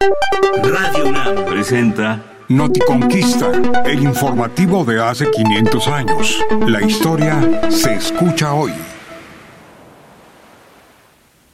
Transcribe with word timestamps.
Radio 0.00 1.08
UNAM 1.08 1.44
presenta 1.46 2.22
Noticonquista, 2.48 3.50
el 3.84 4.04
informativo 4.04 4.84
de 4.84 5.02
hace 5.02 5.28
500 5.28 5.88
años. 5.88 6.38
La 6.68 6.80
historia 6.80 7.68
se 7.68 7.94
escucha 7.94 8.54
hoy. 8.54 8.70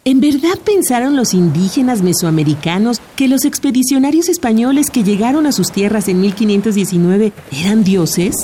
¿En 0.04 0.20
verdad 0.20 0.58
pensaron 0.62 1.16
los 1.16 1.32
indígenas 1.32 2.02
mesoamericanos 2.02 3.00
que 3.16 3.28
los 3.28 3.46
expedicionarios 3.46 4.28
españoles 4.28 4.90
que 4.90 5.04
llegaron 5.04 5.46
a 5.46 5.52
sus 5.52 5.72
tierras 5.72 6.08
en 6.08 6.20
1519 6.20 7.32
eran 7.50 7.82
dioses? 7.82 8.36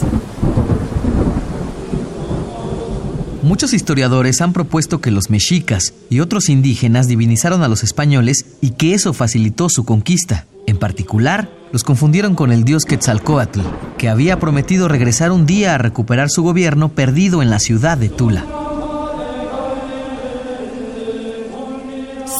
Muchos 3.50 3.72
historiadores 3.72 4.40
han 4.42 4.52
propuesto 4.52 5.00
que 5.00 5.10
los 5.10 5.28
mexicas 5.28 5.92
y 6.08 6.20
otros 6.20 6.48
indígenas 6.48 7.08
divinizaron 7.08 7.64
a 7.64 7.68
los 7.68 7.82
españoles 7.82 8.46
y 8.60 8.70
que 8.70 8.94
eso 8.94 9.12
facilitó 9.12 9.68
su 9.68 9.84
conquista. 9.84 10.46
En 10.68 10.78
particular, 10.78 11.50
los 11.72 11.82
confundieron 11.82 12.36
con 12.36 12.52
el 12.52 12.62
dios 12.62 12.84
Quetzalcoatl, 12.84 13.62
que 13.98 14.08
había 14.08 14.38
prometido 14.38 14.86
regresar 14.86 15.32
un 15.32 15.46
día 15.46 15.74
a 15.74 15.78
recuperar 15.78 16.30
su 16.30 16.44
gobierno 16.44 16.90
perdido 16.90 17.42
en 17.42 17.50
la 17.50 17.58
ciudad 17.58 17.98
de 17.98 18.08
Tula. 18.08 18.44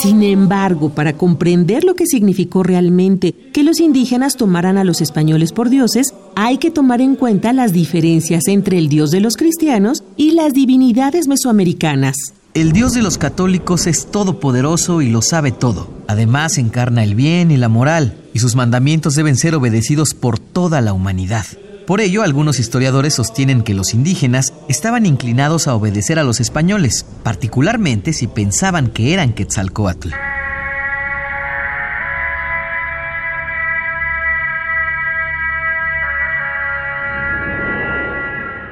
Sin 0.00 0.22
embargo, 0.22 0.88
para 0.88 1.12
comprender 1.18 1.84
lo 1.84 1.94
que 1.94 2.06
significó 2.06 2.62
realmente 2.62 3.34
que 3.52 3.62
los 3.62 3.80
indígenas 3.80 4.36
tomaran 4.36 4.78
a 4.78 4.84
los 4.84 5.02
españoles 5.02 5.52
por 5.52 5.68
dioses, 5.68 6.14
hay 6.36 6.56
que 6.56 6.70
tomar 6.70 7.02
en 7.02 7.16
cuenta 7.16 7.52
las 7.52 7.74
diferencias 7.74 8.48
entre 8.48 8.78
el 8.78 8.88
dios 8.88 9.10
de 9.10 9.20
los 9.20 9.36
cristianos 9.36 10.02
y 10.16 10.30
las 10.30 10.54
divinidades 10.54 11.28
mesoamericanas. 11.28 12.16
El 12.54 12.72
Dios 12.72 12.94
de 12.94 13.02
los 13.02 13.18
católicos 13.18 13.86
es 13.86 14.06
todopoderoso 14.06 15.02
y 15.02 15.10
lo 15.10 15.20
sabe 15.22 15.52
todo. 15.52 15.88
Además 16.08 16.56
encarna 16.56 17.04
el 17.04 17.14
bien 17.14 17.50
y 17.50 17.58
la 17.58 17.68
moral, 17.68 18.16
y 18.32 18.38
sus 18.38 18.56
mandamientos 18.56 19.14
deben 19.14 19.36
ser 19.36 19.54
obedecidos 19.54 20.14
por 20.14 20.38
toda 20.38 20.80
la 20.80 20.94
humanidad. 20.94 21.44
Por 21.90 22.00
ello, 22.00 22.22
algunos 22.22 22.60
historiadores 22.60 23.14
sostienen 23.14 23.62
que 23.62 23.74
los 23.74 23.94
indígenas 23.94 24.54
estaban 24.68 25.06
inclinados 25.06 25.66
a 25.66 25.74
obedecer 25.74 26.20
a 26.20 26.22
los 26.22 26.38
españoles, 26.38 27.04
particularmente 27.24 28.12
si 28.12 28.28
pensaban 28.28 28.92
que 28.92 29.12
eran 29.12 29.32
Quetzalcoatl. 29.32 30.10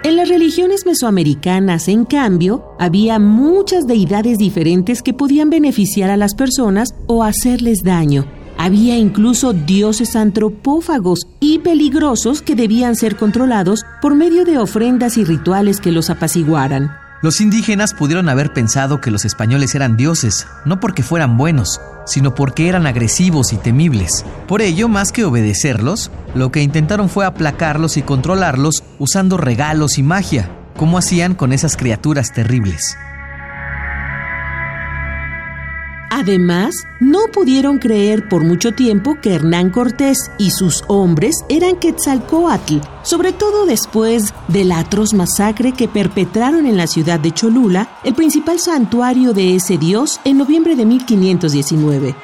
En 0.05 0.17
las 0.17 0.29
religiones 0.29 0.87
mesoamericanas, 0.87 1.89
en 1.89 2.05
cambio, 2.05 2.77
había 2.79 3.19
muchas 3.19 3.89
deidades 3.89 4.39
diferentes 4.39 5.03
que 5.03 5.13
podían 5.13 5.51
beneficiar 5.51 6.11
a 6.11 6.17
las 6.17 6.37
personas 6.37 6.95
o 7.09 7.25
hacerles 7.25 7.83
daño. 7.83 8.38
Había 8.59 8.99
incluso 8.99 9.53
dioses 9.53 10.17
antropófagos 10.17 11.29
y 11.39 11.61
peligrosos 11.61 12.43
que 12.43 12.57
debían 12.57 12.97
ser 12.97 13.17
controlados 13.17 13.87
por 14.03 14.17
medio 14.17 14.45
de 14.45 14.59
ofrendas 14.59 15.17
y 15.17 15.25
rituales 15.25 15.81
que 15.81 15.93
los 15.93 16.11
apaciguaran. 16.11 16.91
Los 17.23 17.41
indígenas 17.41 17.95
pudieron 17.95 18.29
haber 18.29 18.53
pensado 18.53 19.01
que 19.01 19.13
los 19.13 19.25
españoles 19.25 19.77
eran 19.77 19.97
dioses, 19.97 20.47
no 20.65 20.81
porque 20.81 21.05
fueran 21.05 21.37
buenos, 21.37 21.81
sino 22.05 22.35
porque 22.35 22.69
eran 22.69 22.87
agresivos 22.87 23.53
y 23.53 23.57
temibles. 23.57 24.25
Por 24.49 24.61
ello, 24.61 24.89
más 24.89 25.13
que 25.13 25.25
obedecerlos, 25.25 26.11
lo 26.35 26.51
que 26.51 26.63
intentaron 26.63 27.09
fue 27.09 27.27
aplacarlos 27.27 27.97
y 27.97 28.03
controlarlos 28.03 28.83
usando 28.99 29.37
regalos 29.37 29.99
y 29.99 30.03
magia, 30.03 30.51
como 30.77 30.99
hacían 30.99 31.35
con 31.35 31.53
esas 31.53 31.77
criaturas 31.77 32.33
terribles. 32.33 32.97
Además, 36.11 36.87
no 37.01 37.27
pudieron 37.33 37.79
creer 37.79 38.29
por 38.29 38.43
mucho 38.43 38.73
tiempo 38.73 39.19
que 39.21 39.35
Hernán 39.35 39.71
Cortés 39.71 40.31
y 40.39 40.51
sus 40.51 40.85
hombres 40.89 41.37
eran 41.49 41.77
Quetzalcoatl, 41.77 42.79
sobre 43.03 43.33
todo 43.33 43.67
después 43.67 44.33
de 44.49 44.65
la 44.65 44.79
atroz 44.79 45.13
masacre 45.13 45.73
que 45.73 45.87
perpetraron 45.87 46.67
en 46.67 46.77
la 46.77 46.87
ciudad 46.87 47.21
de 47.21 47.33
Cholula, 47.33 47.99
el 48.05 48.15
principal 48.15 48.59
santuario 48.59 49.35
de 49.35 49.57
ese 49.57 49.77
dios, 49.77 50.21
en 50.25 50.39
noviembre 50.39 50.77
de 50.77 50.87
1519. 50.87 52.15